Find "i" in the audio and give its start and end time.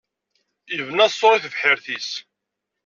1.35-1.39